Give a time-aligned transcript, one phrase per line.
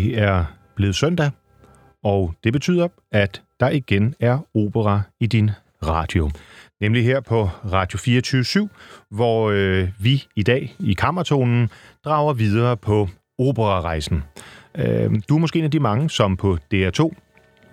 [0.00, 0.44] Det er
[0.76, 1.30] blevet søndag,
[2.04, 5.50] og det betyder, at der igen er opera i din
[5.86, 6.30] radio.
[6.80, 8.68] Nemlig her på Radio 24
[9.10, 11.70] hvor øh, vi i dag i Kammertonen
[12.04, 14.22] drager videre på operarejsen.
[14.74, 17.10] Øh, du er måske en af de mange, som på DR2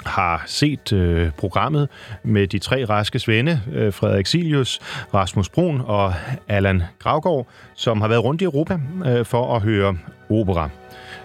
[0.06, 1.90] har set øh, programmet
[2.23, 4.80] med de tre raske svende, øh, Frederik Silius,
[5.14, 6.14] Rasmus Brun og
[6.48, 9.98] Allan Gravgaard, som har været rundt i Europa øh, for at høre
[10.30, 10.70] opera.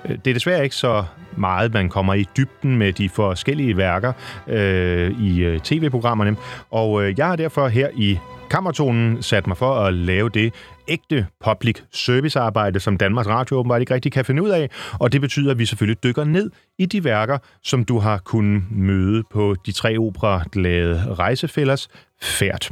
[0.05, 1.05] Øh, det er desværre ikke så
[1.37, 4.12] meget, man kommer i dybden med de forskellige værker
[4.47, 6.37] øh, i øh, tv-programmerne,
[6.70, 8.19] og øh, jeg har derfor her i
[8.53, 10.55] Kammertonen sat mig for at lave det
[10.89, 15.12] ægte public service arbejde, som Danmarks Radio åbenbart ikke rigtig kan finde ud af, og
[15.12, 19.22] det betyder, at vi selvfølgelig dykker ned i de værker, som du har kunnet møde
[19.31, 21.88] på de tre opera-glade rejsefælders
[22.22, 22.71] færd.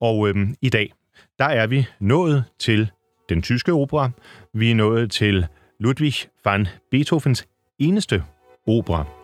[0.00, 0.92] Og øhm, i dag,
[1.38, 2.90] der er vi nået til
[3.28, 4.10] den tyske opera.
[4.54, 5.46] Vi er nået til
[5.80, 6.14] Ludwig
[6.44, 7.46] van Beethovens
[7.78, 8.22] eneste
[8.66, 9.17] opera.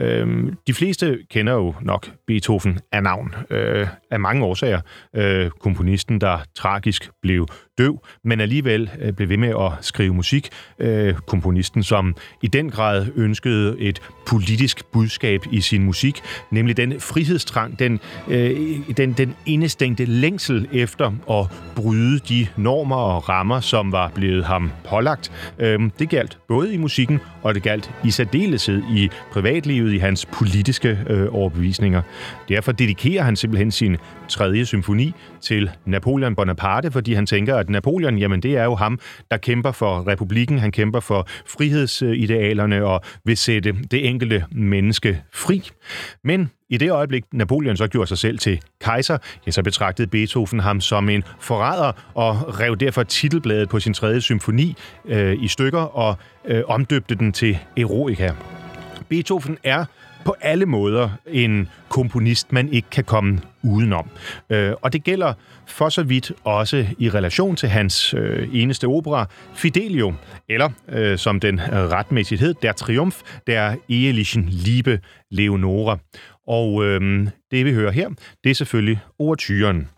[0.00, 4.80] Øhm, de fleste kender jo nok Beethoven af navn, øh, af mange årsager.
[5.16, 10.48] Øh, komponisten, der tragisk blev døv, men alligevel øh, blev ved med at skrive musik.
[10.78, 17.00] Øh, komponisten, som i den grad ønskede et politisk budskab i sin musik, nemlig den
[17.00, 18.56] frihedstrang, den, øh,
[18.96, 21.46] den, den indestængte længsel efter at
[21.76, 25.52] bryde de normer og rammer, som var blevet ham pålagt.
[25.58, 30.26] Øhm, det galt både i musikken, og det galt i særdeleshed i privatlivet, i hans
[30.26, 30.98] politiske
[31.30, 32.02] overbevisninger.
[32.48, 33.96] Derfor dedikerer han simpelthen sin
[34.28, 38.98] tredje symfoni til Napoleon Bonaparte, fordi han tænker, at Napoleon, jamen det er jo ham,
[39.30, 45.70] der kæmper for republikken, han kæmper for frihedsidealerne og vil sætte det enkelte menneske fri.
[46.24, 50.60] Men i det øjeblik, Napoleon så gjorde sig selv til kejser, ja, så betragtede Beethoven
[50.60, 55.80] ham som en forræder og rev derfor titelbladet på sin tredje symfoni øh, i stykker
[55.80, 58.34] og øh, omdøbte den til Eroica.
[59.08, 59.84] Beethoven er
[60.28, 64.10] på alle måder en komponist, man ikke kan komme udenom.
[64.50, 65.32] Øh, og det gælder
[65.66, 70.14] for så vidt også i relation til hans øh, eneste opera, Fidelio,
[70.48, 75.00] eller øh, som den retmæssigt hed, Der Triumph der Ehelichen Liebe
[75.30, 75.98] Leonora.
[76.46, 78.08] Og øh, det vi hører her,
[78.44, 79.88] det er selvfølgelig overtyren.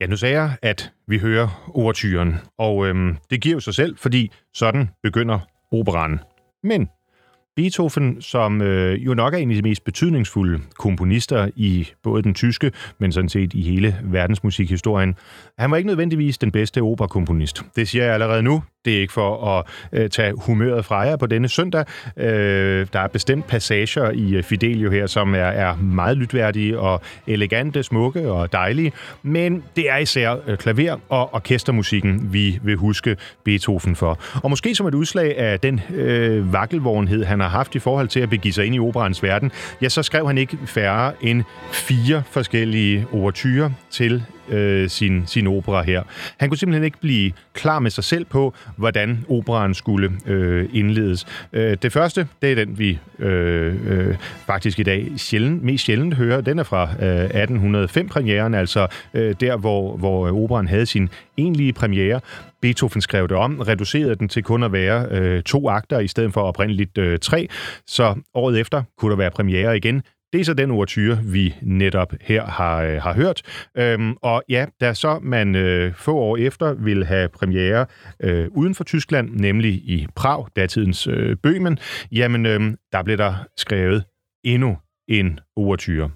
[0.00, 3.96] Ja, nu sagde jeg, at vi hører overtyren, og øhm, det giver jo sig selv,
[3.96, 5.38] fordi sådan begynder
[5.72, 6.20] operan.
[6.62, 6.88] Men
[7.56, 12.34] Beethoven, som øh, jo nok er en af de mest betydningsfulde komponister i både den
[12.34, 15.14] tyske, men sådan set i hele verdensmusikhistorien,
[15.58, 17.62] han var ikke nødvendigvis den bedste operakomponist.
[17.76, 18.62] Det siger jeg allerede nu.
[18.84, 21.84] Det er ikke for at øh, tage humøret fra jer på denne søndag.
[22.16, 27.00] Øh, der er bestemt passager i øh, Fidelio her, som er, er meget lytværdige og
[27.26, 28.92] elegante, smukke og dejlige.
[29.22, 34.18] Men det er især øh, klaver- og orkestermusikken, vi vil huske Beethoven for.
[34.42, 38.20] Og måske som et udslag af den øh, vakkelvognhed, han har haft i forhold til
[38.20, 39.52] at begive sig ind i operans verden,
[39.82, 45.82] ja, så skrev han ikke færre end fire forskellige overtyrer til øh, sin, sin opera
[45.82, 46.02] her.
[46.36, 51.26] Han kunne simpelthen ikke blive klar med sig selv på, hvordan operaen skulle øh, indledes.
[51.52, 54.16] Øh, det første, det er den, vi øh, øh,
[54.46, 56.40] faktisk i dag sjældent, mest sjældent hører.
[56.40, 61.08] Den er fra øh, 1805-premieren, altså øh, der, hvor, hvor øh, operaen havde sin
[61.38, 62.20] egentlige premiere.
[62.60, 66.32] Beethoven skrev det om, reducerede den til kun at være øh, to akter i stedet
[66.32, 67.48] for oprindeligt øh, tre.
[67.86, 70.02] Så året efter kunne der være premiere igen.
[70.32, 73.42] Det er så den overtyre, vi netop her har, øh, har hørt.
[73.76, 77.86] Øhm, og ja, da så man øh, få år efter vil have premiere
[78.20, 81.78] øh, uden for Tyskland, nemlig i Prag, datidens øh, Bøhmen,
[82.12, 82.60] jamen øh,
[82.92, 84.04] der blev der skrevet
[84.44, 84.76] endnu
[85.08, 86.10] en overtyre.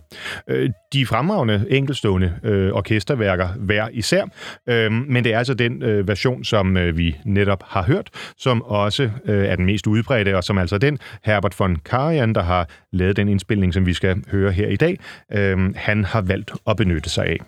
[0.49, 4.25] Øh, de fremragende enkelstående øh, orkesterværker hver især,
[4.69, 8.63] øh, men det er altså den øh, version, som øh, vi netop har hørt, som
[8.63, 12.69] også øh, er den mest udbredte, og som altså den Herbert von Karajan, der har
[12.93, 14.99] lavet den indspilning, som vi skal høre her i dag,
[15.33, 17.39] øh, han har valgt at benytte sig af.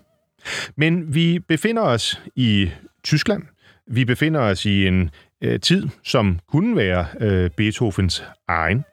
[0.76, 2.70] Men vi befinder os i
[3.05, 3.43] Tyskland.
[3.87, 5.11] Vi befinder os i en
[5.43, 8.85] øh, tid, som kunne være øh, Beethovens egen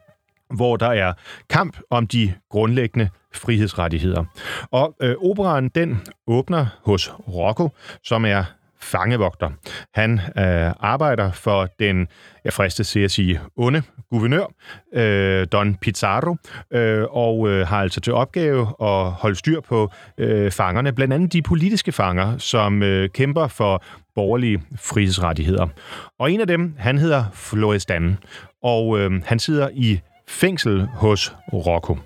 [0.56, 1.12] hvor der er
[1.50, 4.24] kamp om de grundlæggende frihedsrettigheder.
[4.70, 7.68] Og øh, operaen, den åbner hos Rocco,
[8.02, 8.44] som er
[8.82, 9.50] fangevogter.
[9.94, 12.08] Han øh, arbejder for den,
[12.44, 14.52] jeg fristes til at sige, onde guvernør,
[14.94, 16.36] øh, Don Pizarro,
[16.72, 21.32] øh, og øh, har altså til opgave at holde styr på øh, fangerne, blandt andet
[21.32, 23.84] de politiske fanger, som øh, kæmper for
[24.14, 25.66] borgerlige frihedsrettigheder.
[26.18, 28.18] Og en af dem, han hedder Florestan,
[28.62, 31.98] og øh, han sidder i fængsel hos Rocco.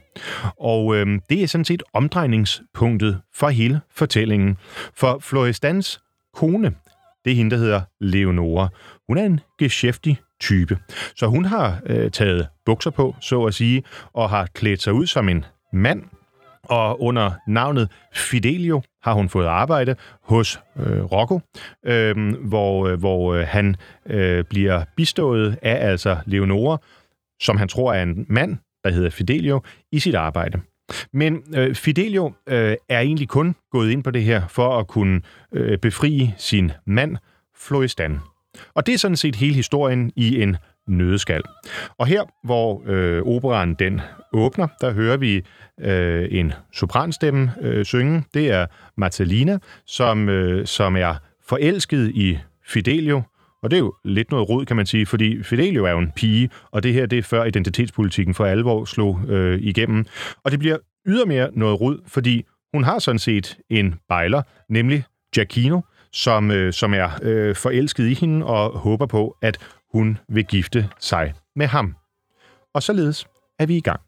[0.61, 4.57] Og øh, det er sådan set omdrejningspunktet for hele fortællingen.
[4.95, 6.01] For Florestans
[6.35, 6.75] kone,
[7.25, 8.69] det er hende, der hedder Leonora.
[9.09, 10.79] Hun er en geschæftig type.
[11.17, 13.83] Så hun har øh, taget bukser på, så at sige,
[14.13, 16.03] og har klædt sig ud som en mand.
[16.63, 21.41] Og under navnet Fidelio har hun fået arbejde hos øh, Rocco,
[21.87, 26.79] øh, hvor, øh, hvor øh, han øh, bliver bistået af altså Leonora,
[27.41, 29.63] som han tror er en mand, der hedder Fidelio,
[29.93, 30.61] i sit arbejde.
[31.13, 35.21] Men øh, Fidelio øh, er egentlig kun gået ind på det her for at kunne
[35.53, 37.17] øh, befri sin mand,
[37.57, 38.19] Floristan.
[38.75, 41.43] Og det er sådan set hele historien i en nødeskal.
[41.99, 44.01] Og her, hvor øh, operan den
[44.33, 45.43] åbner, der hører vi
[45.81, 48.25] øh, en sopranstemme øh, synge.
[48.35, 48.67] Det er
[48.97, 51.15] Marcelina, som, øh, som er
[51.49, 53.23] forelsket i Fidelio,
[53.63, 56.13] og det er jo lidt noget rod, kan man sige, fordi Fidelio er jo en
[56.17, 60.07] pige, og det her det er før identitetspolitikken for alvor slog øh, igennem.
[60.45, 62.45] Og det bliver ydermere noget rod, fordi
[62.75, 65.81] hun har sådan set en bejler, nemlig Giacchino,
[66.13, 69.59] som, øh, som er øh, forelsket i hende og håber på, at
[69.93, 71.97] hun vil gifte sig med ham.
[72.75, 73.27] Og således
[73.59, 74.01] er vi i gang.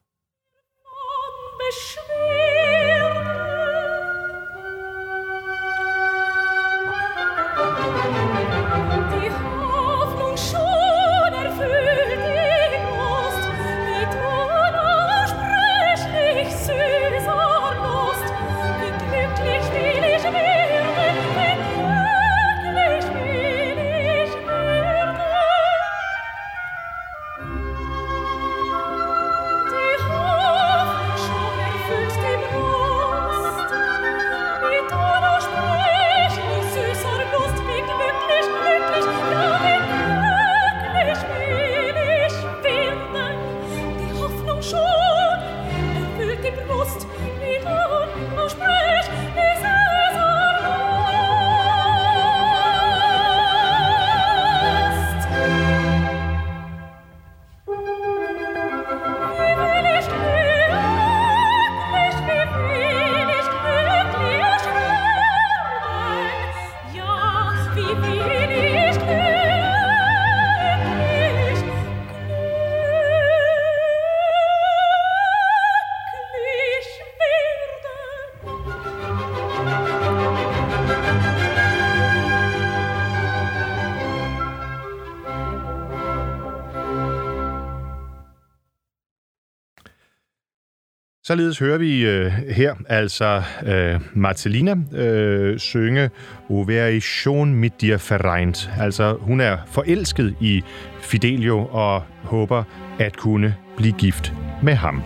[91.29, 96.11] Således hører vi øh, her altså øh, Marcelina øh, synge
[96.49, 98.71] O wäre schon mit dir vereint.
[98.81, 100.63] Altså hun er forelsket i
[101.01, 102.65] Fidelio og håber
[102.99, 104.33] at kunne blive gift
[104.63, 105.03] med ham.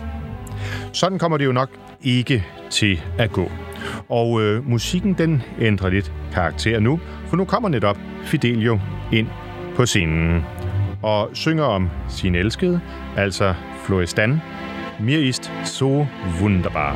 [0.93, 1.69] Sådan kommer det jo nok
[2.03, 3.51] ikke til at gå.
[4.09, 8.79] Og øh, musikken den ændrer lidt karakter nu, for nu kommer netop Fidelio
[9.11, 9.27] ind
[9.75, 10.43] på scenen
[11.01, 12.79] og synger om sin elskede,
[13.17, 13.53] altså
[13.85, 14.41] Florestan,
[15.03, 16.07] Mir ist so
[16.39, 16.95] wunderbar.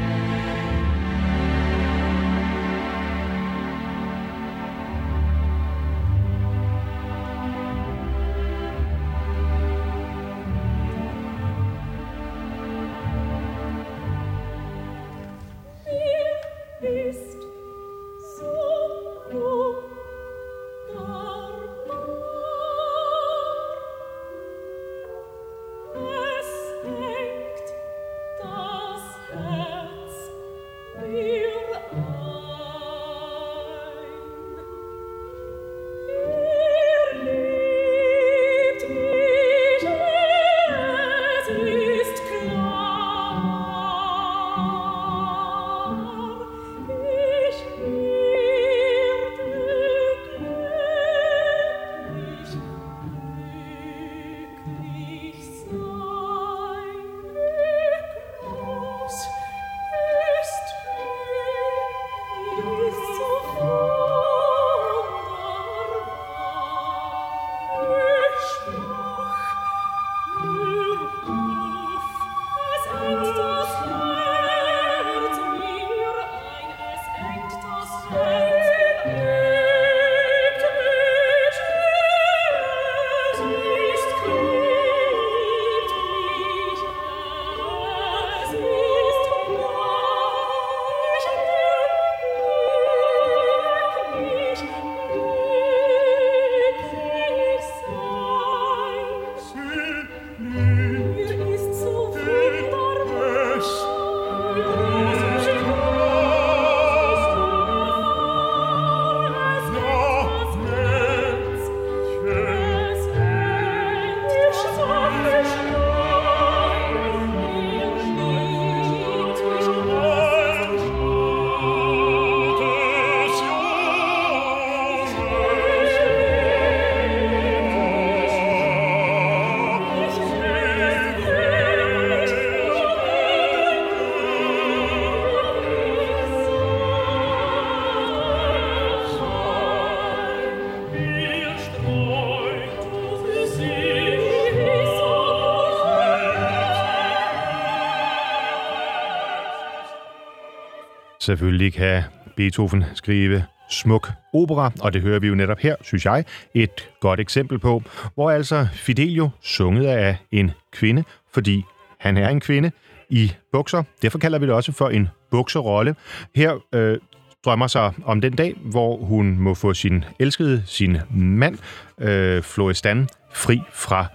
[151.27, 152.03] Selvfølgelig kan
[152.35, 157.19] Beethoven skrive smuk opera, og det hører vi jo netop her, synes jeg, et godt
[157.19, 161.03] eksempel på, hvor altså Fidelio sunget af en kvinde,
[161.33, 161.63] fordi
[161.99, 162.71] han er en kvinde
[163.09, 163.83] i bukser.
[164.01, 165.95] Derfor kalder vi det også for en bukserolle.
[166.35, 166.97] Her øh,
[167.45, 171.57] drømmer sig om den dag, hvor hun må få sin elskede, sin mand,
[172.01, 174.05] øh, Florestan, fri fra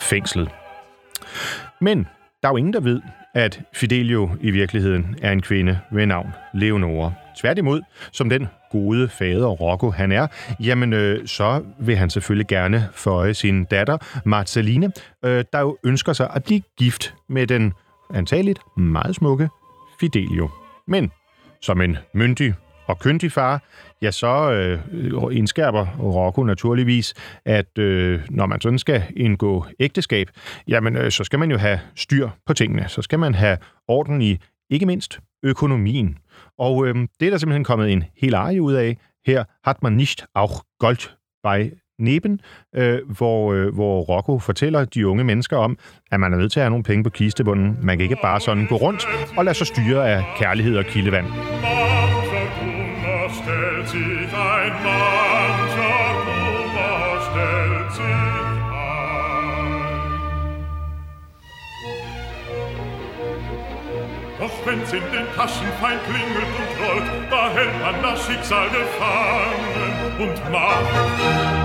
[0.00, 0.48] fængslet.
[1.80, 2.06] Men
[2.42, 3.00] der er jo ingen, der ved,
[3.38, 7.12] at Fidelio i virkeligheden er en kvinde ved navn Leonora.
[7.36, 7.80] Tværtimod,
[8.12, 10.26] som den gode fader Rocco han er,
[10.60, 14.92] jamen øh, så vil han selvfølgelig gerne føje sin datter Marceline,
[15.24, 17.72] øh, der jo ønsker sig at blive gift med den
[18.14, 19.48] antageligt meget smukke
[20.00, 20.50] Fidelio.
[20.86, 21.10] Men
[21.62, 22.54] som en myndig
[22.88, 23.62] og kyndig far,
[24.02, 27.14] ja, så øh, indskærper Rocco naturligvis,
[27.44, 30.30] at øh, når man sådan skal indgå ægteskab,
[30.68, 32.88] jamen øh, så skal man jo have styr på tingene.
[32.88, 34.38] Så skal man have orden i
[34.70, 36.18] ikke mindst økonomien.
[36.58, 38.96] Og øh, det er der simpelthen kommet en hel arie ud af.
[39.26, 41.10] Her hat man nicht auch Gold
[41.42, 42.40] bei Neben,
[42.74, 45.78] øh, hvor, øh, hvor Rocco fortæller de unge mennesker om,
[46.12, 47.78] at man er nødt til at have nogle penge på kistebunden.
[47.82, 51.26] Man kan ikke bare sådan gå rundt og lade sig styre af kærlighed og kildevand
[64.68, 70.52] wenn's in den Taschen fein klingelt und rollt, da hält man das Schicksal gefangen und
[70.52, 70.94] Macht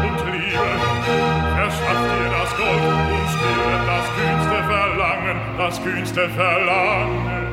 [0.07, 0.69] und Liebe
[1.57, 2.83] verschafft dir das Gold
[3.15, 7.47] und stillet das kühnste Verlangen, das kühnste Verlangen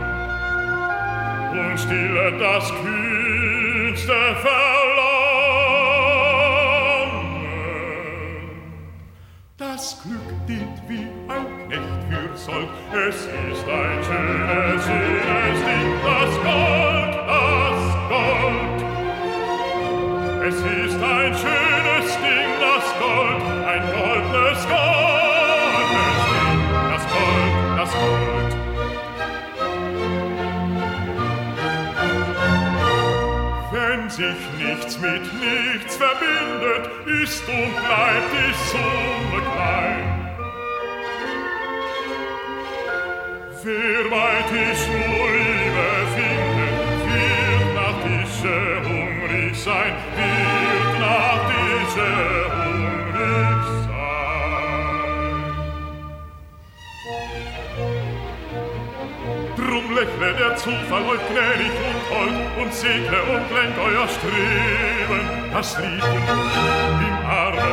[1.58, 5.09] und stillet das kühnste Verlangen,
[9.60, 12.68] Das Glück dient wie ein Knecht für Sold.
[12.94, 18.80] Es ist ein schönes, schönes Ding, das Gold, das Gold.
[20.48, 25.29] Es ist ein schönes Ding, das Gold, ein goldenes Gold.
[34.20, 36.90] sich nichts mit nichts verbindet,
[37.22, 40.06] ist und bleibt die Summe klein.
[43.62, 46.72] Wer weit ist nur Liebe finden,
[47.06, 52.10] wird nach dieser hungrig sein, wird nach dieser
[52.52, 52.69] hungrig sein.
[59.70, 65.20] Drum lächle der Zufall euch gnädig und hold und segne und lenkt euer Streben.
[65.52, 66.26] Das Lieben
[67.06, 67.70] im Arme,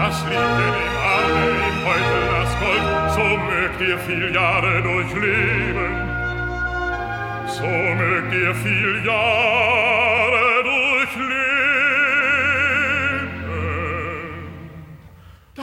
[0.00, 5.92] das Lieben im Arme, im Beutel das Gold, so mögt ihr viel Jahre durchleben.
[7.46, 10.11] So mögt ihr viel Jahre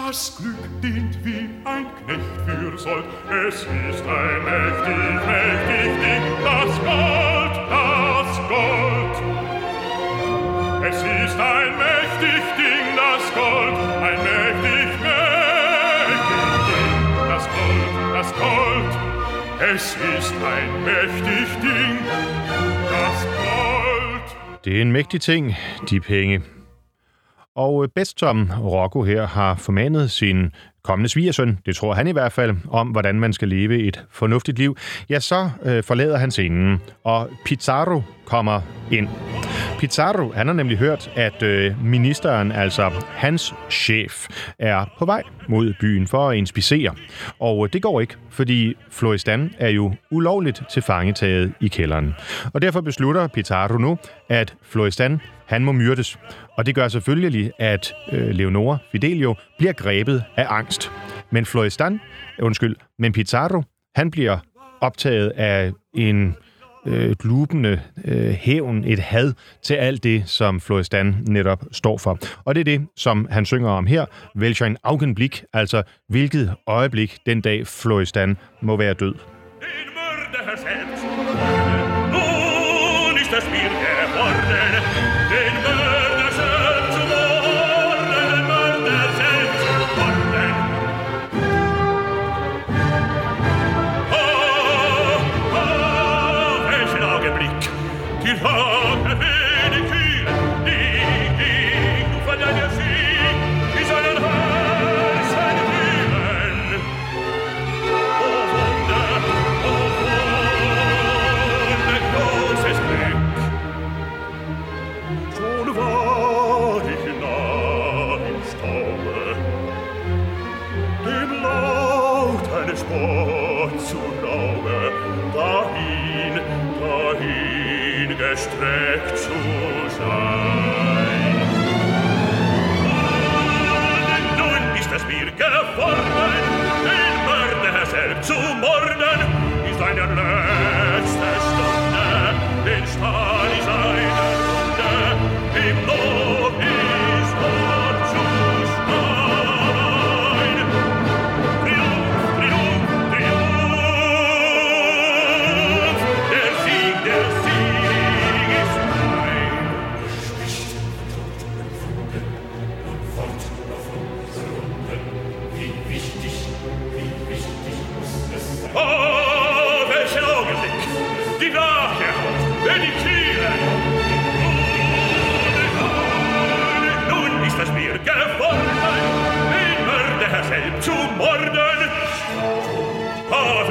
[0.10, 3.06] Das Glück dient wie ein Knecht für Sold.
[3.48, 9.15] Es ist ein mächtig, mächtig Ding, das Gold, das Gold.
[10.89, 16.22] Es ist ein mächtig Ding, das Gold, ein mächtig, mächtig
[16.69, 16.98] Ding,
[17.30, 18.93] das Gold, das Gold.
[19.76, 22.00] Es ist ein mächtig Ding,
[22.89, 24.63] das Gold.
[24.63, 25.22] Det er en mægtig
[26.02, 26.59] penge.
[27.55, 30.51] Og øh, bedst som Rocco her har formanet sin
[30.83, 34.59] kommende svigersøn, det tror han i hvert fald, om hvordan man skal leve et fornuftigt
[34.59, 34.77] liv,
[35.09, 39.07] ja, så øh, forlader han scenen, og Pizarro kommer ind.
[39.79, 44.27] Pizarro, han har nemlig hørt, at øh, ministeren, altså hans chef,
[44.59, 46.95] er på vej mod byen for at inspicere.
[47.39, 52.15] Og øh, det går ikke, fordi Floristan er jo ulovligt tilfangetaget i kælderen.
[52.53, 53.97] Og derfor beslutter Pizarro nu,
[54.29, 56.19] at Floristan, han må myrdes.
[56.57, 60.91] Og det gør selvfølgelig, at øh, Leonora Fidelio bliver grebet af angst.
[61.31, 61.99] Men Floristan,
[62.41, 63.63] undskyld, men Pizarro,
[63.95, 64.37] han bliver
[64.81, 66.35] optaget af en
[66.85, 72.19] øh, glubende øh, hævn, et had til alt det, som Floristan netop står for.
[72.45, 74.05] Og det er det, som han synger om her,
[74.37, 79.13] Welch ein Augenblick, altså hvilket øjeblik den dag Floristan må være død.
[79.13, 79.98] Den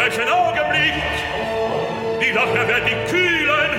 [0.09, 0.95] welchen Augenblick
[2.23, 3.71] die Lache wird dich kühlen,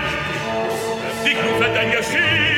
[1.25, 2.48] dich rufen dein Geschehen.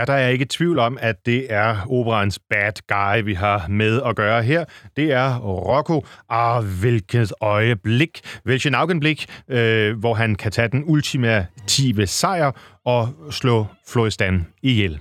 [0.00, 4.02] Ja, der er ikke tvivl om, at det er operans bad guy, vi har med
[4.06, 4.64] at gøre her.
[4.96, 6.06] Det er Rocco.
[6.28, 8.20] Ah, hvilket øjeblik.
[8.44, 12.52] Hvilken augenblik, øh, hvor han kan tage den ultimative sejr
[12.84, 15.00] og slå Floristan ihjel.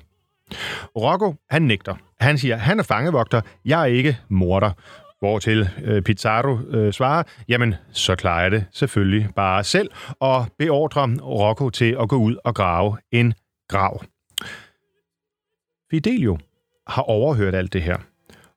[0.98, 1.96] Rocco, han nægter.
[2.20, 4.72] Han siger, han er fangevogter, jeg er ikke morder.
[5.20, 11.08] Hvortil øh, Pizarro øh, svarer, jamen, så klarer jeg det selvfølgelig bare selv, og beordrer
[11.22, 13.34] Rocco til at gå ud og grave en
[13.70, 14.02] grav.
[15.92, 16.38] Fidelio
[16.88, 17.98] har overhørt alt det her,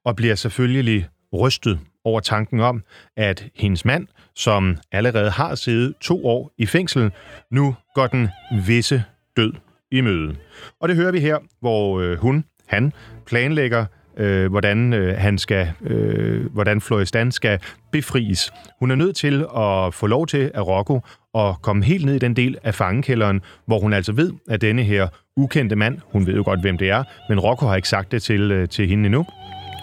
[0.04, 2.82] og bliver selvfølgelig rystet over tanken om,
[3.16, 7.10] at hendes mand, som allerede har siddet to år i fængsel,
[7.50, 8.28] nu går den
[8.66, 9.04] visse
[9.36, 9.52] død
[9.90, 10.36] i møde.
[10.80, 12.92] Og det hører vi her, hvor øh, hun, han,
[13.26, 17.58] planlægger, øh, hvordan øh, han skal, øh, hvordan Floristan skal
[17.92, 18.52] befries.
[18.80, 21.00] Hun er nødt til at få lov til at Rocco
[21.34, 24.82] og komme helt ned i den del af fangekælderen, hvor hun altså ved, at denne
[24.82, 28.12] her ukendte mand, hun ved jo godt, hvem det er, men Rocco har ikke sagt
[28.12, 29.26] det til, øh, til hende endnu,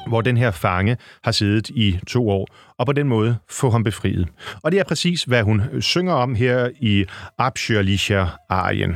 [0.08, 3.84] hvor den her fange har siddet i to år, og på den måde få ham
[3.84, 4.28] befriet.
[4.64, 7.06] Og det er præcis, hvad hun synger om her i
[7.38, 8.96] Abschirlicher Arien.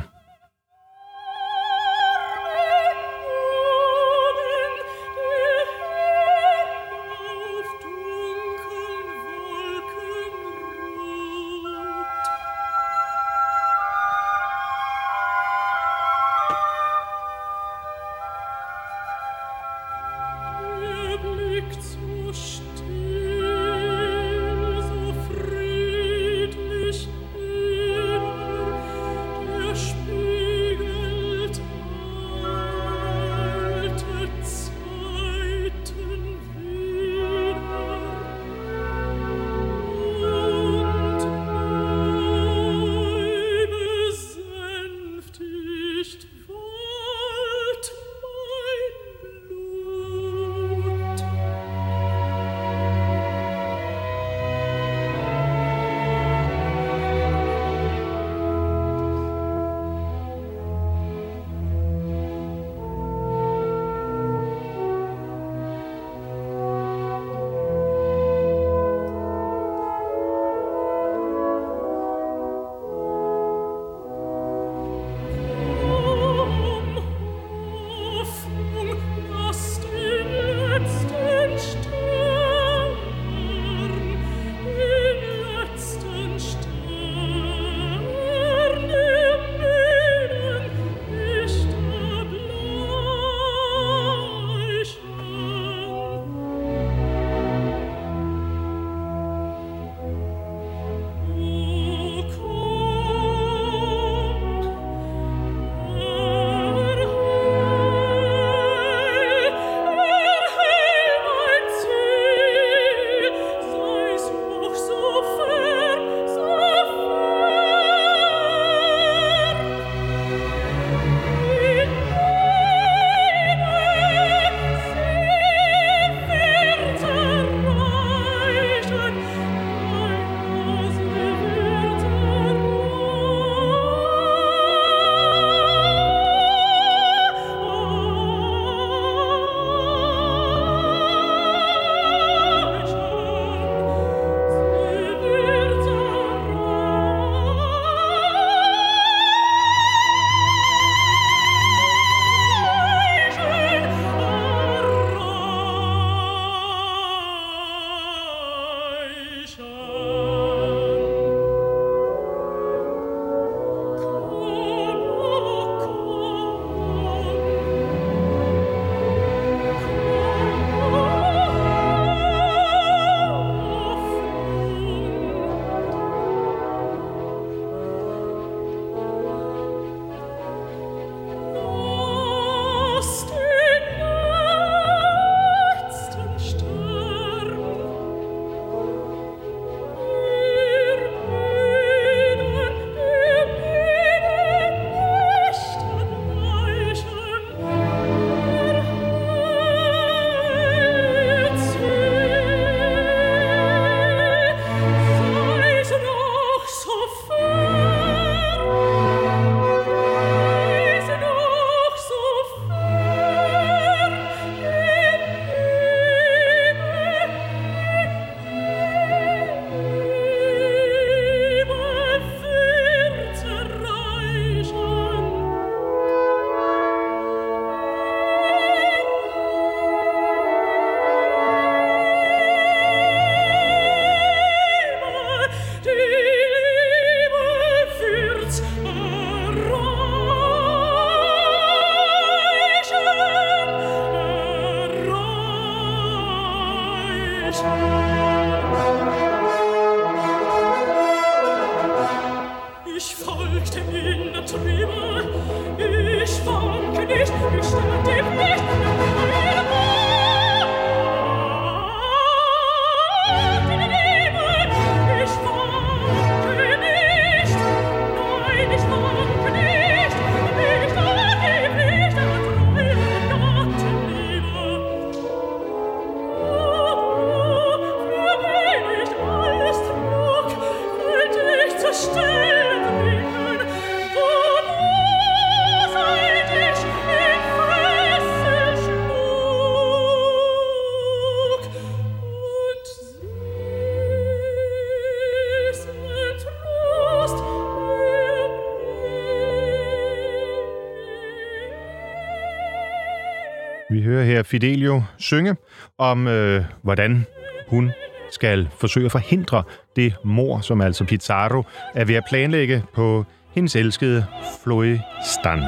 [303.90, 305.56] Vi hører her Fidelio synge
[305.98, 307.26] om, øh, hvordan
[307.68, 307.92] hun
[308.30, 309.62] skal forsøge at forhindre
[309.96, 311.62] det mor, som altså Pizarro
[311.94, 314.26] er ved at planlægge på hendes elskede
[314.62, 315.62] Florestan.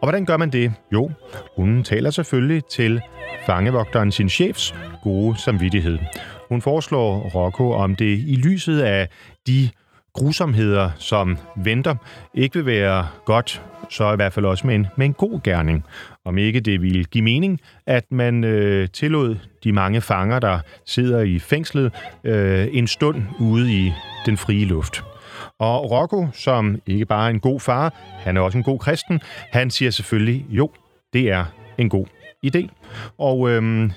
[0.00, 0.72] Og hvordan gør man det?
[0.92, 1.10] Jo,
[1.56, 3.00] hun taler selvfølgelig til
[3.46, 5.98] fangevogteren, sin chefs, gode samvittighed.
[6.48, 9.08] Hun foreslår Rocco om det i lyset af
[9.46, 9.70] de
[10.12, 11.94] grusomheder, som venter,
[12.34, 15.84] ikke vil være godt, så i hvert fald også med en, med en god gerning.
[16.26, 21.20] Om ikke det ville give mening, at man øh, tillod de mange fanger, der sidder
[21.20, 21.92] i fængslet,
[22.24, 23.92] øh, en stund ude i
[24.26, 25.04] den frie luft.
[25.58, 29.20] Og Rocco, som ikke bare er en god far, han er også en god kristen,
[29.52, 30.70] han siger selvfølgelig, jo,
[31.12, 31.44] det er
[31.78, 32.06] en god
[32.46, 32.68] idé.
[33.18, 33.90] Og øhm,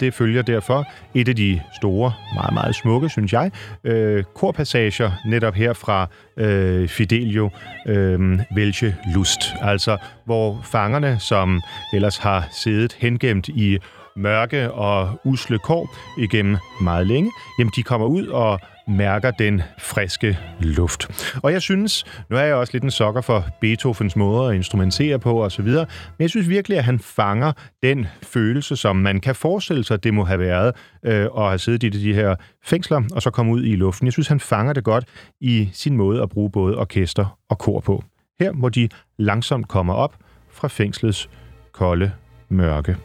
[0.00, 3.50] det følger derfor et af de store, meget, meget smukke, synes jeg,
[3.84, 7.50] øh, korpassager netop her fra øh, Fidelio
[7.86, 9.54] øh, Velche Lust.
[9.62, 11.62] Altså, hvor fangerne, som
[11.94, 13.78] ellers har siddet hengemt i
[14.16, 18.60] mørke og usle kår igennem meget længe, jamen de kommer ud og
[18.90, 21.32] mærker den friske luft.
[21.42, 25.18] Og jeg synes, nu er jeg også lidt en sokker for Beethovens måde at instrumentere
[25.18, 25.86] på osv., men
[26.18, 30.24] jeg synes virkelig, at han fanger den følelse, som man kan forestille sig, det må
[30.24, 33.76] have været øh, at have siddet i de her fængsler og så komme ud i
[33.76, 34.06] luften.
[34.06, 35.04] Jeg synes, han fanger det godt
[35.40, 38.04] i sin måde at bruge både orkester og kor på.
[38.40, 40.16] Her, hvor de langsomt kommer op
[40.50, 41.28] fra fængslets
[41.72, 42.12] kolde
[42.48, 42.96] mørke.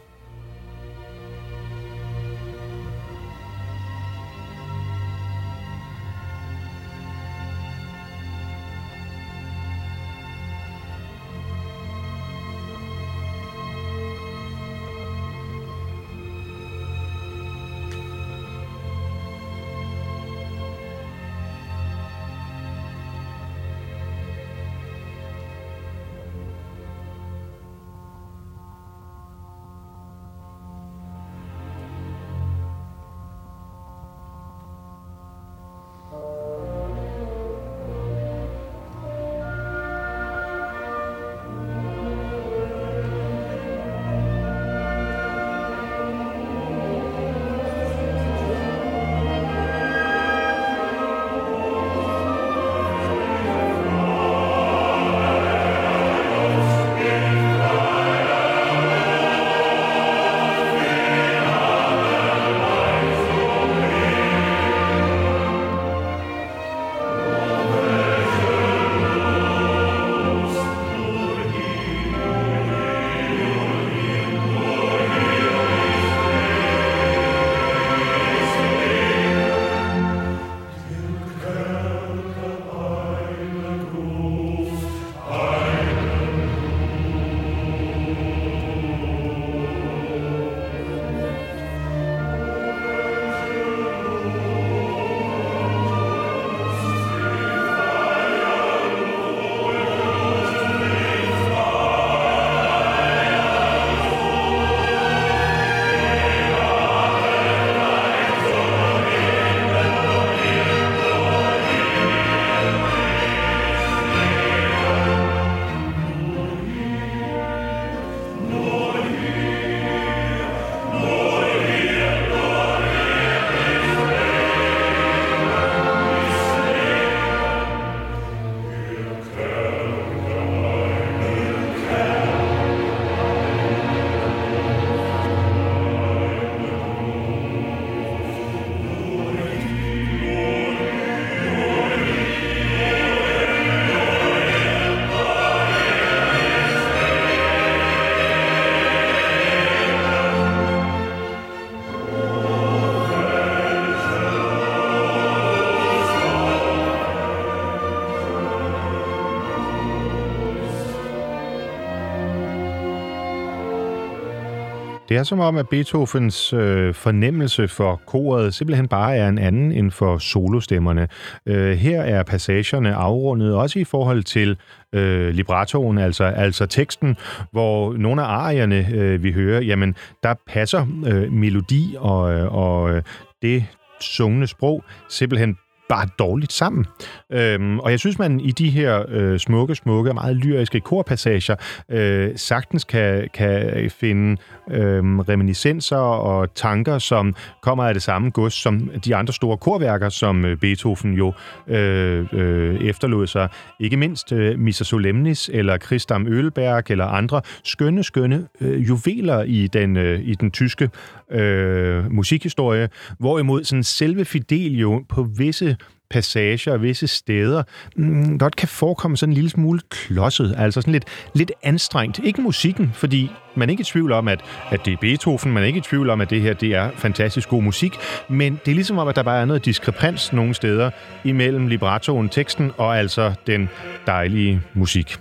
[165.16, 169.72] Det er som om, at Beethovens øh, fornemmelse for koret simpelthen bare er en anden
[169.72, 171.08] end for solostemmerne.
[171.46, 174.56] Øh, her er passagerne afrundet også i forhold til
[174.92, 177.16] øh, librettoen, altså, altså teksten,
[177.52, 182.90] hvor nogle af arierne, øh, vi hører, jamen, der passer øh, melodi og, øh, og
[182.90, 183.02] øh,
[183.42, 183.64] det
[184.00, 185.56] sungne sprog simpelthen
[185.88, 186.86] bare dårligt sammen.
[187.32, 191.56] Øhm, og jeg synes, man i de her øh, smukke, smukke, meget lyriske korpassager
[191.90, 194.36] øh, sagtens kan, kan finde
[194.70, 200.08] øh, reminiscenser og tanker, som kommer af det samme gods som de andre store korværker,
[200.08, 201.32] som øh, Beethoven jo
[201.68, 203.48] øh, øh, efterlod sig.
[203.80, 209.66] Ikke mindst øh, Missa Solemnis eller Christam Ølberg eller andre skønne, skønne øh, juveler i
[209.66, 210.90] den, øh, i den tyske
[211.30, 215.75] øh, musikhistorie, hvorimod sådan selve Fidelio på visse
[216.10, 217.62] passager og visse steder
[217.96, 222.18] mm, godt kan forekomme sådan en lille smule klodset, altså sådan lidt, lidt anstrengt.
[222.24, 225.62] Ikke musikken, fordi man er ikke i tvivl om, at, at det er Beethoven, man
[225.62, 227.94] er ikke i tvivl om, at det her det er fantastisk god musik,
[228.28, 230.90] men det er ligesom om, at der bare er noget diskrepans nogle steder
[231.24, 233.68] imellem librettoen, teksten og altså den
[234.06, 235.16] dejlige musik.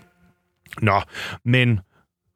[0.82, 1.02] Nå,
[1.46, 1.80] men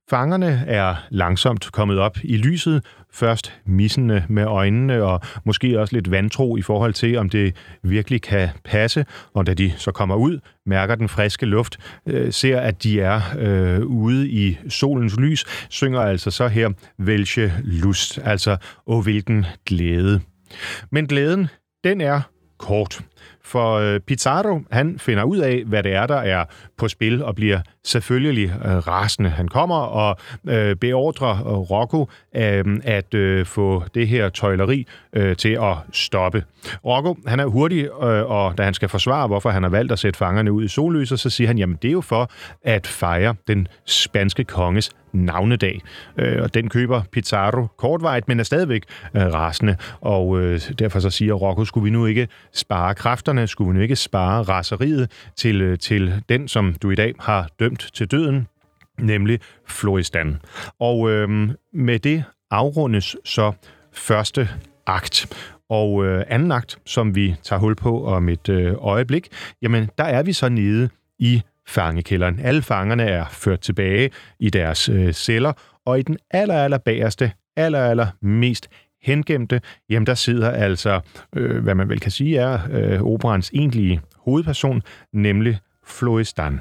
[0.10, 6.12] Fangerne er langsomt kommet op i lyset, først missende med øjnene og måske også lidt
[6.12, 10.40] vantro i forhold til, om det virkelig kan passe, og da de så kommer ud,
[10.66, 16.02] mærker den friske luft, øh, ser, at de er øh, ude i solens lys, synger
[16.02, 20.22] altså så her, Vælge lust, altså, åh hvilken glæde.
[20.92, 21.48] Men glæden,
[21.84, 22.22] den er
[22.58, 23.02] kort.
[23.50, 26.46] For øh, Pizarro, han finder ud af, hvad det er, der er
[26.78, 29.30] på spil, og bliver selvfølgelig øh, rasende.
[29.30, 35.36] Han kommer og øh, beordrer øh, Rocco øh, at øh, få det her tøjleri øh,
[35.36, 36.44] til at stoppe.
[36.86, 40.00] Rocco, han er hurtig, øh, og da han skal forsvare, hvorfor han har valgt at
[40.00, 42.32] sætte fangerne ud i sollyset, så siger han, jamen det er jo for
[42.64, 45.82] at fejre den spanske konges navnedag.
[46.18, 48.84] Øh, og den køber Pizarro kortvejt, men er stadigvæk
[49.16, 49.76] øh, rasende.
[50.02, 53.82] Og øh, derfor så siger Rocco, skulle vi nu ikke spare kræfterne, skulle vi nu
[53.82, 58.48] ikke spare raseriet til, øh, til den, som du i dag har dømt til døden,
[59.00, 60.38] nemlig Floristan.
[60.80, 63.52] Og øh, med det afrundes så
[63.94, 64.50] første
[64.88, 65.34] akt.
[65.70, 69.28] Og øh, anden akt, som vi tager hul på om et øh, øjeblik,
[69.62, 72.40] jamen der er vi så nede i fangekælderen.
[72.40, 75.54] Alle fangerne er ført tilbage i deres øh, celler,
[75.86, 78.70] og i den aller, aller bagerste, aller, aller mest
[79.02, 81.00] hengemte, jamen der sidder altså,
[81.36, 84.82] øh, hvad man vel kan sige er øh, operans egentlige hovedperson,
[85.14, 86.60] nemlig Floristan.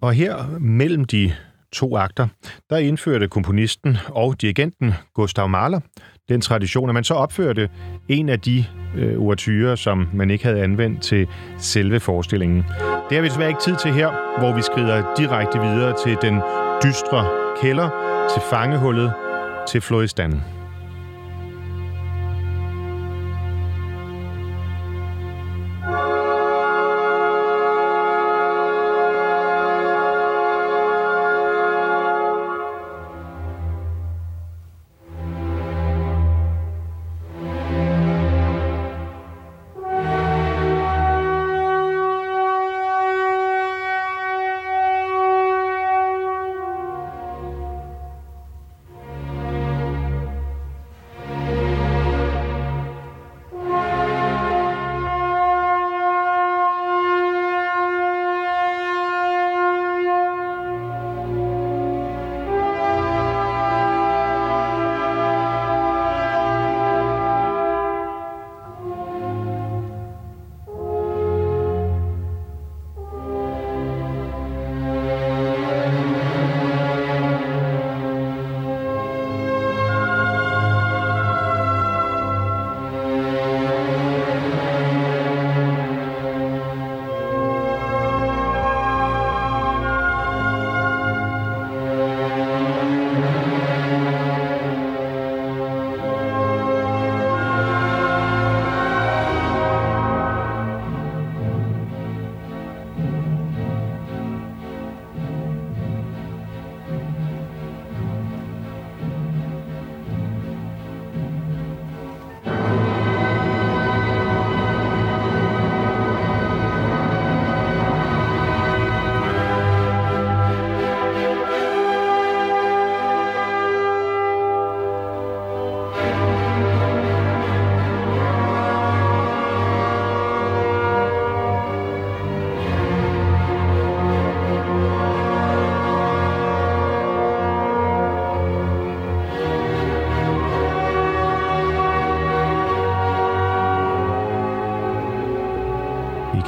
[0.00, 1.32] Og her mellem de
[1.72, 2.28] to akter,
[2.70, 5.80] der indførte komponisten og dirigenten Gustav Mahler
[6.30, 7.68] den tradition, at man så opførte
[8.08, 8.64] en af de
[8.96, 11.26] øh, ouverturer, som man ikke havde anvendt til
[11.58, 12.64] selve forestillingen.
[13.08, 16.40] Det har vi desværre ikke tid til her, hvor vi skrider direkte videre til den
[16.84, 17.28] dystre
[17.62, 17.90] kælder,
[18.34, 19.12] til fangehullet,
[19.68, 20.59] til Floristan.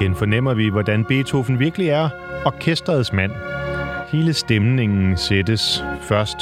[0.02, 2.08] Igen fornemmer vi, hvordan Beethoven virkelig er
[2.46, 3.32] orkestrets mand.
[4.08, 6.36] Hele stemningen sættes først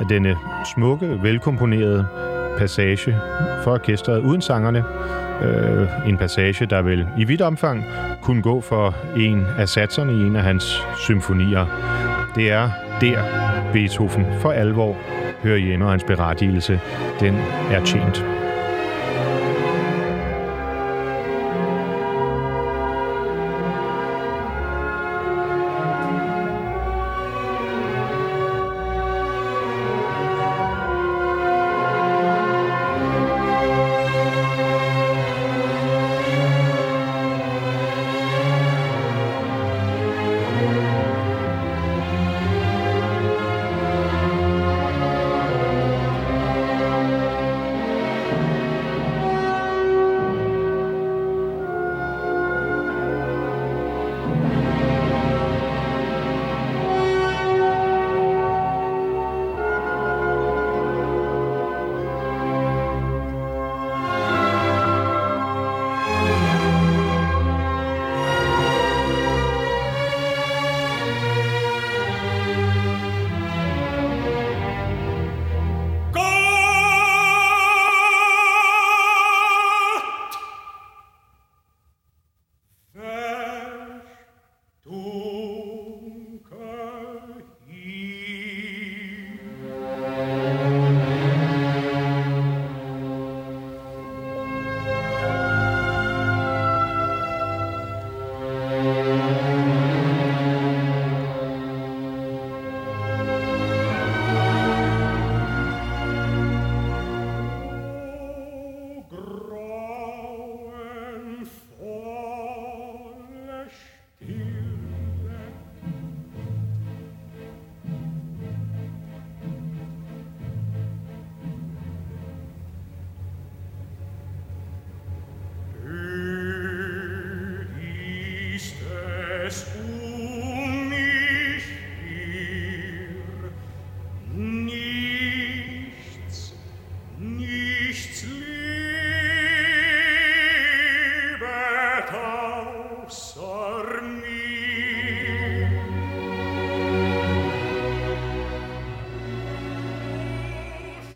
[0.00, 0.36] af denne
[0.74, 2.06] smukke, velkomponerede
[2.58, 3.16] passage
[3.64, 4.84] for orkestret uden sangerne.
[5.42, 7.84] Øh, en passage, der vil i vidt omfang
[8.22, 11.66] kunne gå for en af satserne i en af hans symfonier.
[12.34, 12.70] Det er
[13.00, 13.22] der,
[13.72, 14.96] Beethoven for alvor
[15.42, 16.80] hører hjemme, og hans berettigelse,
[17.20, 17.34] den
[17.70, 18.33] er tjent.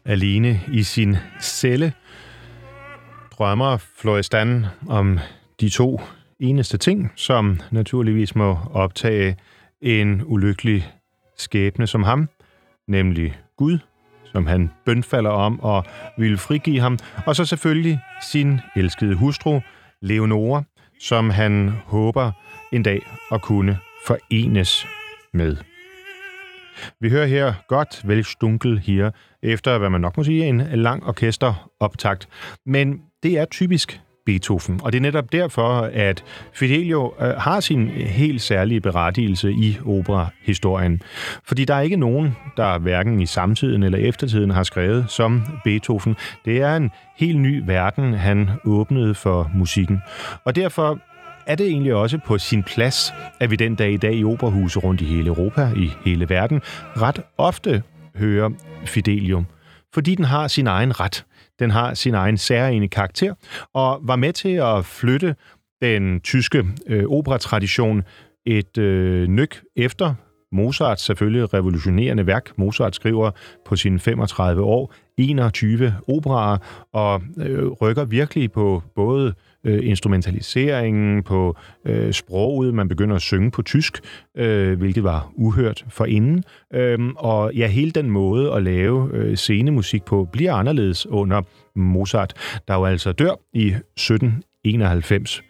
[0.09, 1.93] Alene i sin celle,
[3.39, 5.19] drømmer Florestan om
[5.61, 6.01] de to
[6.41, 9.37] eneste ting, som naturligvis må optage
[9.81, 10.93] en ulykkelig
[11.37, 12.29] skæbne som ham,
[12.87, 13.79] nemlig Gud,
[14.33, 15.85] som han bønfalder om og
[16.19, 19.61] vil frigive ham, og så selvfølgelig sin elskede hustru,
[20.03, 20.63] Leonora,
[21.01, 22.33] som han håber
[22.73, 23.01] en dag
[23.33, 24.87] at kunne forenes
[25.33, 25.57] med.
[27.01, 29.11] Vi hører her godt Weltstunkel her,
[29.43, 32.29] efter hvad man nok må sige en lang orkesteroptakt.
[32.67, 34.81] Men det er typisk Beethoven.
[34.83, 41.03] Og det er netop derfor, at Fidelio øh, har sin helt særlige berettigelse i operahistorien.
[41.45, 46.17] Fordi der er ikke nogen, der hverken i samtiden eller eftertiden har skrevet som Beethoven.
[46.45, 49.99] Det er en helt ny verden, han åbnede for musikken.
[50.45, 50.99] Og derfor
[51.49, 54.79] er det egentlig også på sin plads, at vi den dag i dag i operahuse
[54.79, 56.61] rundt i hele Europa, i hele verden,
[56.97, 57.83] ret ofte
[58.17, 58.51] hører
[58.85, 59.47] Fidelium,
[59.95, 61.25] fordi den har sin egen ret.
[61.59, 63.35] Den har sin egen særlige karakter,
[63.75, 65.37] og var med til at flytte
[65.83, 68.03] den tyske øh, operatradition
[68.47, 70.15] et øh, nyk efter
[70.53, 72.59] Mozarts selvfølgelig revolutionerende værk.
[72.59, 73.31] Mozart skriver
[73.67, 76.59] på sine 35 år 21 operaer
[76.93, 79.35] og øh, rykker virkelig på både
[79.65, 82.75] øh, instrumentaliseringen, på øh, sproget.
[82.75, 84.01] Man begynder at synge på tysk,
[84.37, 86.45] øh, hvilket var uhørt for inden.
[86.75, 91.43] Øh, og ja, hele den måde at lave øh, scenemusik på bliver anderledes under
[91.77, 95.43] Mozart, der jo altså dør i 1791.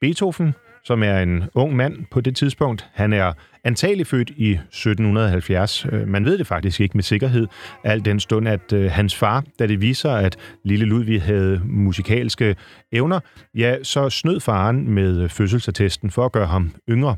[0.00, 0.54] Beethoven
[0.84, 2.86] som er en ung mand på det tidspunkt.
[2.92, 3.32] Han er
[3.64, 5.86] antagelig født i 1770.
[5.92, 7.46] Øh, man ved det faktisk ikke med sikkerhed,
[7.84, 12.56] al den stund, at øh, hans far, da det viser, at lille Ludvig havde musikalske
[12.92, 13.20] evner,
[13.54, 17.16] ja, så snød faren med øh, fødselsattesten for at gøre ham yngre.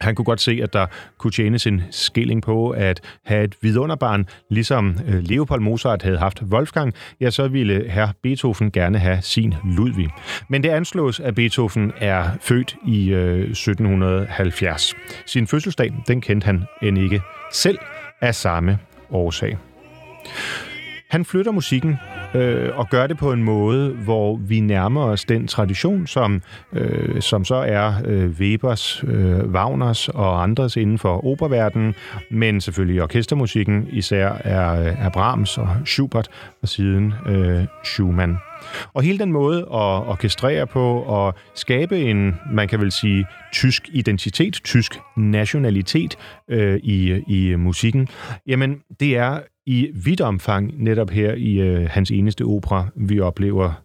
[0.00, 0.86] Han kunne godt se, at der
[1.18, 6.42] kunne tjene sin skilling på at have et vidunderbarn, ligesom øh, Leopold Mozart havde haft
[6.42, 10.08] Wolfgang, ja, så ville herr Beethoven gerne have sin Ludwig.
[10.48, 14.94] Men det anslås, at Beethoven er født i øh, 1770.
[15.26, 17.20] Sin fødselsdag, den kendte han end ikke
[17.52, 17.78] selv
[18.20, 18.78] af samme
[19.10, 19.58] årsag.
[21.10, 21.96] Han flytter musikken
[22.34, 27.20] øh, og gør det på en måde, hvor vi nærmer os den tradition, som, øh,
[27.20, 31.94] som så er øh, Webers, øh, Wagners og andres inden for operverdenen,
[32.30, 36.28] men selvfølgelig orkestermusikken især er, øh, er Brahms og Schubert
[36.62, 38.36] og siden øh, Schumann.
[38.94, 43.88] Og hele den måde at orkestrere på og skabe en, man kan vel sige, tysk
[43.92, 46.16] identitet, tysk nationalitet
[46.48, 48.08] øh, i, i musikken,
[48.46, 53.82] jamen det er i vidt omfang netop her i øh, hans eneste opera, vi oplever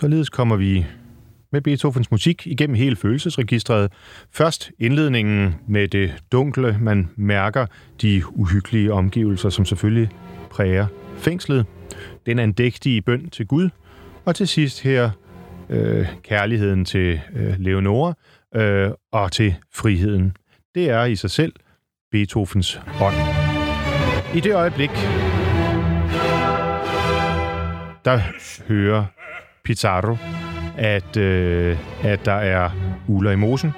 [0.00, 0.86] således kommer vi
[1.52, 3.92] med Beethovens musik igennem hele følelsesregistret.
[4.32, 7.66] Først indledningen med det dunkle, man mærker
[8.02, 10.10] de uhyggelige omgivelser, som selvfølgelig
[10.50, 10.86] præger
[11.18, 11.66] fængslet.
[12.26, 13.68] Den andægtige bøn til Gud.
[14.24, 15.10] Og til sidst her
[15.70, 18.14] øh, kærligheden til øh, Leonora
[18.54, 20.36] øh, og til friheden.
[20.74, 21.52] Det er i sig selv
[22.10, 23.14] Beethovens ånd.
[24.34, 24.90] I det øjeblik,
[28.04, 28.20] der
[28.68, 29.19] hører
[29.64, 30.16] Pizarro,
[30.76, 32.70] at, øh, at der er
[33.08, 33.72] uler i mosen,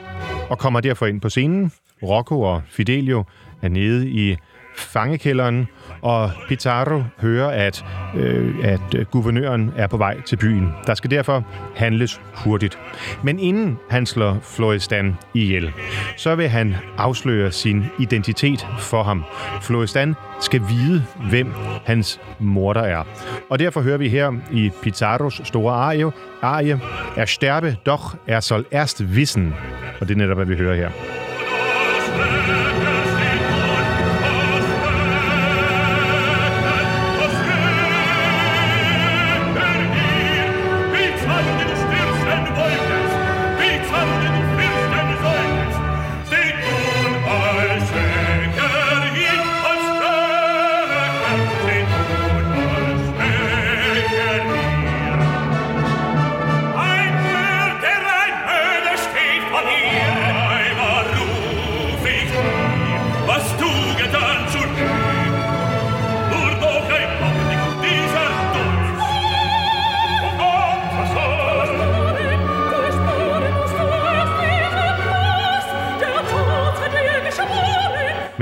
[0.50, 1.72] og kommer derfor ind på scenen.
[2.02, 3.24] Rocco og Fidelio
[3.62, 4.36] er nede i
[4.76, 5.68] fangekælderen,
[6.02, 7.84] og Pizarro hører, at,
[8.16, 10.72] øh, at øh, guvernøren er på vej til byen.
[10.86, 11.44] Der skal derfor
[11.76, 12.78] handles hurtigt.
[13.22, 15.72] Men inden han slår Florestan ihjel,
[16.16, 19.24] så vil han afsløre sin identitet for ham.
[19.62, 21.52] Florestan skal vide, hvem
[21.84, 23.04] hans morder er.
[23.50, 26.12] Og derfor hører vi her i Pizarros store arie,
[26.42, 26.80] arie
[27.16, 29.54] er sterbe, doch er soll erst wissen.
[30.00, 30.90] Og det er netop, hvad vi hører her.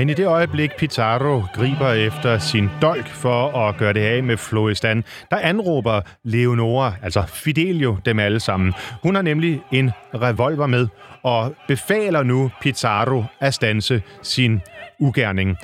[0.01, 4.37] Men i det øjeblik, Pizarro griber efter sin dolk for at gøre det af med
[4.37, 8.75] Floristan, der anråber Leonora, altså Fidelio, dem alle sammen.
[9.03, 10.89] Hun har nemlig en revolver med
[11.23, 14.61] og befaler nu Pizarro at stanse sin
[15.01, 15.57] ugerning.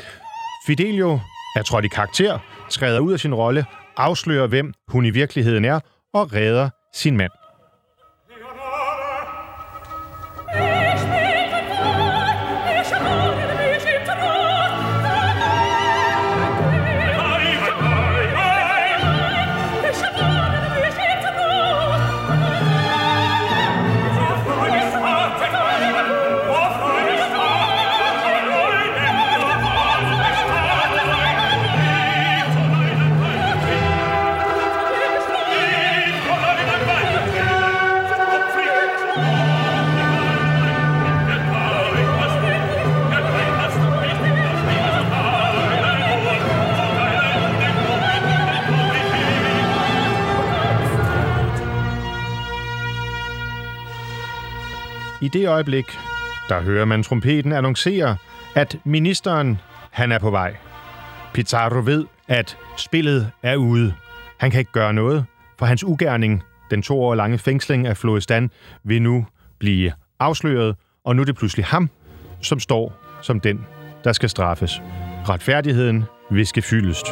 [0.66, 1.20] Fidelio
[1.57, 2.39] er trådt i karakter,
[2.70, 3.64] træder ud af sin rolle,
[3.97, 5.80] afslører, hvem hun i virkeligheden er,
[6.14, 7.45] og redder sin mand.
[55.37, 55.99] Det øjeblik,
[56.49, 58.16] der hører man trompeten annoncere,
[58.55, 59.61] at ministeren,
[59.91, 60.57] han er på vej.
[61.34, 63.95] Pizarro ved, at spillet er ude.
[64.39, 65.24] Han kan ikke gøre noget,
[65.59, 68.51] for hans ugerning, den to år lange fængsling af Floristan,
[68.84, 69.26] vil nu
[69.59, 71.91] blive afsløret, og nu er det pludselig ham,
[72.41, 73.66] som står som den,
[74.05, 74.82] der skal straffes.
[75.28, 77.07] Retfærdigheden viske fyldest.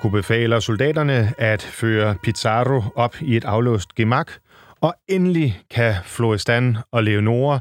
[0.00, 4.32] Rocco befaler soldaterne at føre Pizarro op i et aflåst gemak,
[4.80, 7.58] og endelig kan Florestan og Leonora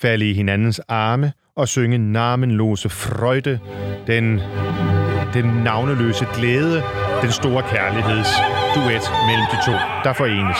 [0.00, 3.60] falde i hinandens arme og synge namenlose frøjte,
[4.06, 4.40] den,
[5.34, 6.82] den navneløse glæde,
[7.22, 8.28] den store kærligheds
[8.74, 9.72] duet mellem de to,
[10.04, 10.58] der forenes.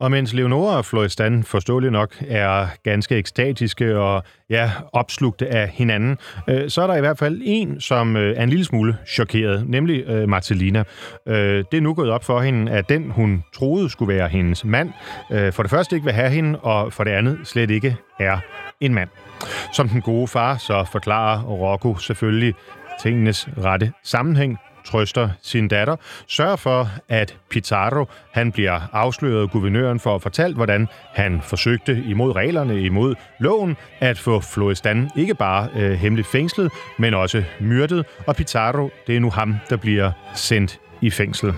[0.00, 6.18] Og mens Leonora og Floristan forståeligt nok er ganske ekstatiske og ja, opslugte af hinanden,
[6.48, 9.68] øh, så er der i hvert fald en, som øh, er en lille smule chokeret,
[9.68, 10.84] nemlig øh, Marcelina.
[11.28, 14.64] Øh, det er nu gået op for hende, at den, hun troede skulle være hendes
[14.64, 14.92] mand,
[15.32, 18.38] øh, for det første ikke vil have hende, og for det andet slet ikke er
[18.80, 19.08] en mand.
[19.72, 22.54] Som den gode far, så forklarer Rocco selvfølgelig
[23.02, 30.00] tingenes rette sammenhæng, trøster sin datter, sørger for, at Pizarro han bliver afsløret af guvernøren
[30.00, 35.68] for at fortælle, hvordan han forsøgte imod reglerne, imod loven, at få Floristan ikke bare
[35.76, 40.80] øh, hemmeligt fængslet, men også myrdet, og Pizarro, det er nu ham, der bliver sendt
[41.00, 41.54] i fængsel.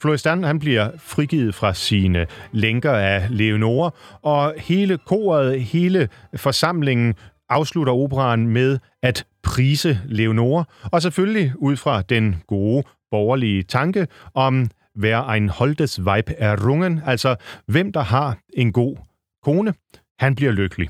[0.00, 3.90] Floristan han bliver frigivet fra sine lænker af Leonora,
[4.22, 7.14] og hele koret, hele forsamlingen
[7.52, 14.70] afslutter operaen med at prise Leonore, og selvfølgelig ud fra den gode borgerlige tanke om
[14.98, 17.36] wer ein holdes Weib errungen, altså
[17.66, 18.96] hvem der har en god
[19.42, 19.74] kone,
[20.18, 20.88] han bliver lykkelig.